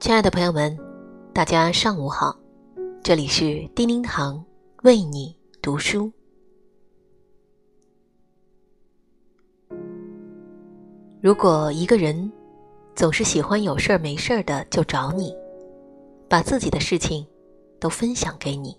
[0.00, 0.78] 亲爱的朋友们，
[1.34, 2.38] 大家上午好，
[3.02, 4.42] 这里是叮叮堂
[4.84, 6.10] 为你读书。
[11.20, 12.30] 如果一个人
[12.94, 15.34] 总是喜欢有事儿没事儿的就找你，
[16.28, 17.26] 把自己的事情
[17.80, 18.78] 都分享给你，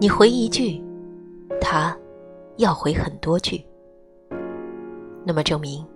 [0.00, 0.82] 你回一句，
[1.60, 1.94] 他
[2.56, 3.62] 要回很多句，
[5.26, 5.86] 那么证明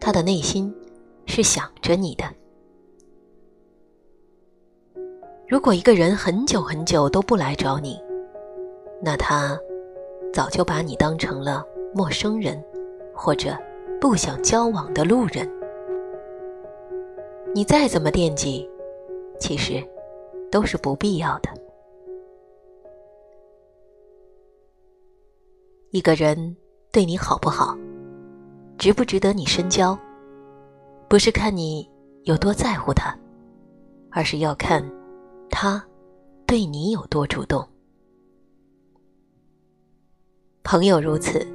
[0.00, 0.74] 他的内心
[1.26, 2.24] 是想着你的。
[5.48, 7.98] 如果一个人很久很久都不来找你，
[9.02, 9.58] 那他
[10.30, 12.62] 早就把你当成了陌生人，
[13.14, 13.56] 或者
[13.98, 15.50] 不想交往的路人。
[17.54, 18.68] 你再怎么惦记，
[19.40, 19.82] 其实
[20.50, 21.48] 都是不必要的。
[25.92, 26.54] 一个人
[26.92, 27.74] 对你好不好，
[28.76, 29.98] 值不值得你深交，
[31.08, 31.90] 不是看你
[32.24, 33.18] 有多在乎他，
[34.10, 34.84] 而是要看。
[35.50, 35.84] 他
[36.46, 37.66] 对你有多主动？
[40.62, 41.46] 朋友如此，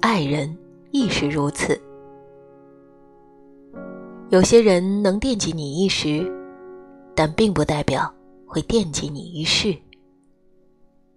[0.00, 0.56] 爱人
[0.90, 1.80] 亦是如此。
[4.30, 6.30] 有些人能惦记你一时，
[7.14, 8.12] 但并不代表
[8.46, 9.76] 会惦记你一世。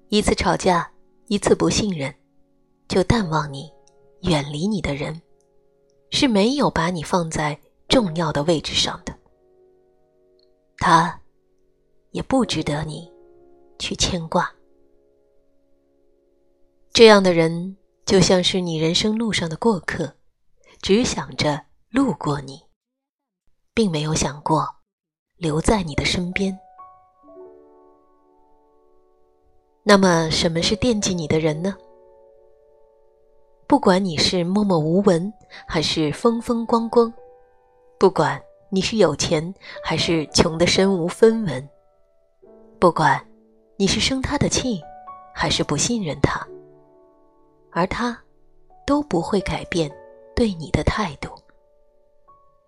[0.10, 0.90] 一次吵架，
[1.28, 2.14] 一次不信任，
[2.88, 3.70] 就淡忘你、
[4.22, 5.22] 远离你的人，
[6.12, 9.14] 是没有把你放在重要的位置上的。
[10.78, 11.21] 他。
[12.12, 13.12] 也不值得你
[13.80, 14.50] 去牵挂。
[16.94, 20.14] 这样的人就像是你人生路上的过客，
[20.82, 22.62] 只想着路过你，
[23.74, 24.68] 并没有想过
[25.38, 26.58] 留在你的身边。
[29.84, 31.76] 那么，什么是惦记你的人呢？
[33.66, 35.32] 不管你是默默无闻，
[35.66, 37.10] 还是风风光光；
[37.98, 38.40] 不管
[38.70, 41.70] 你是有钱，还是穷得身无分文。
[42.82, 43.24] 不管
[43.78, 44.82] 你是生他的气，
[45.36, 46.44] 还是不信任他，
[47.72, 48.20] 而他
[48.88, 49.88] 都不会改变
[50.36, 51.30] 对你的态度，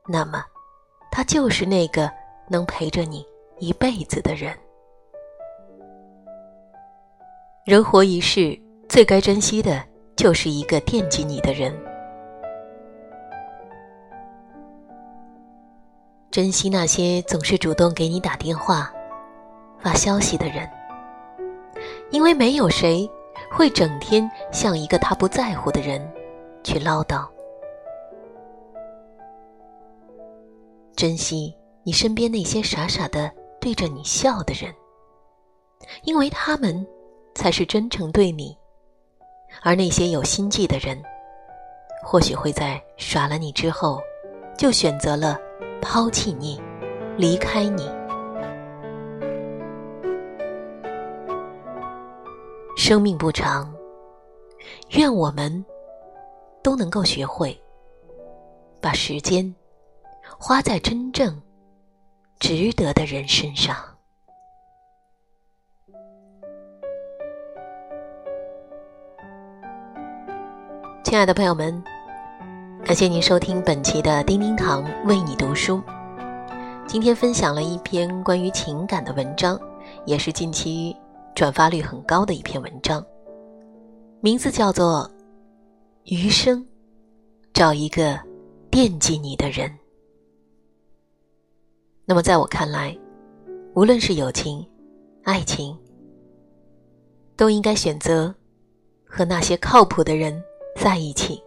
[0.08, 0.46] 那么
[1.12, 2.12] 他就是那个
[2.48, 3.26] 能陪着你
[3.58, 4.56] 一辈子的人。
[7.66, 8.56] 人活一世，
[8.88, 9.84] 最该珍惜的
[10.16, 11.76] 就是一个惦记你的人，
[16.30, 18.94] 珍惜那些总是主动给你打电话。
[19.84, 20.70] 发消息的人，
[22.10, 23.10] 因为没有谁
[23.52, 26.02] 会整天向一个他不在乎的人
[26.64, 27.28] 去唠叨。
[30.96, 33.30] 珍惜你身边那些傻傻的
[33.60, 34.74] 对着你笑的人，
[36.04, 36.86] 因为他们
[37.36, 38.58] 才是真诚对你，
[39.62, 40.98] 而那些有心计的人，
[42.06, 44.00] 或许会在耍了你之后，
[44.58, 45.38] 就选择了
[45.82, 46.62] 抛弃你，
[47.18, 47.92] 离开你。
[52.86, 53.74] 生命不长，
[54.90, 55.64] 愿我们
[56.62, 57.58] 都能够学会
[58.82, 59.56] 把时间
[60.38, 61.42] 花在真正
[62.42, 63.74] 值得的人身上。
[71.06, 71.82] 亲爱的朋友们，
[72.84, 75.82] 感谢您收听本期的叮叮堂为你读书。
[76.86, 79.58] 今天分享了一篇关于情感的文章，
[80.04, 80.94] 也是近期。
[81.36, 83.04] 转发率很高的一篇文章，
[84.22, 85.10] 名字叫做
[86.16, 86.66] 《余生
[87.54, 88.20] 找一个
[88.70, 89.68] 惦记你的人》。
[92.06, 92.96] 那么，在我看来，
[93.74, 94.64] 无论是友情、
[95.24, 95.76] 爱情，
[97.36, 98.34] 都应该选择
[99.04, 100.40] 和那些靠谱的人
[100.80, 101.42] 在一起。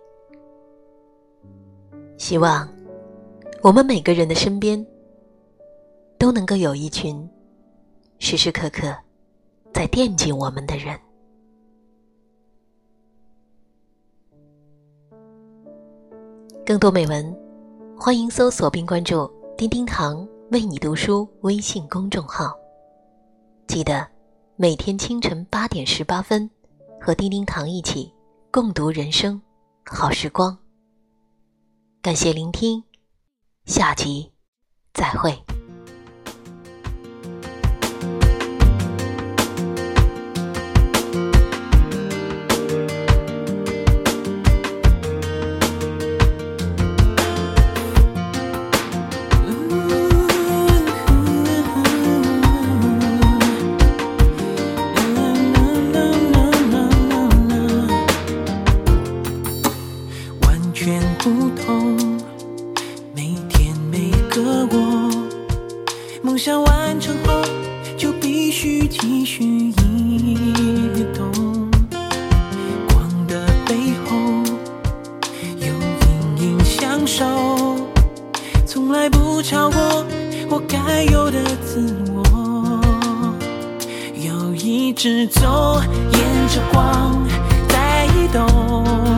[2.19, 2.69] 希望
[3.63, 4.85] 我们每个人的身边
[6.19, 7.29] 都能够有一群
[8.19, 8.93] 时时刻刻。
[9.87, 10.99] 惦记我们的人，
[16.65, 17.37] 更多美文，
[17.97, 22.55] 欢迎搜索并关注“丁丁堂为你读书”微信公众号。
[23.67, 24.07] 记得
[24.57, 26.49] 每天清晨八点十八分，
[27.01, 28.13] 和丁丁堂一起
[28.51, 29.41] 共读人生
[29.85, 30.57] 好时光。
[32.03, 32.83] 感谢聆听，
[33.65, 34.33] 下集
[34.95, 35.56] 再会。
[69.87, 71.31] 你懂，
[72.89, 73.75] 光的背
[74.05, 74.17] 后
[75.59, 77.25] 有阴影相守，
[78.67, 80.05] 从来不超过
[80.49, 82.81] 我该有的自我，
[84.27, 85.81] 要一直走，
[86.13, 87.25] 沿着光
[87.69, 89.16] 在移动。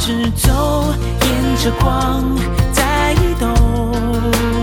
[0.00, 2.24] 直走，沿着光
[2.72, 4.59] 在移动。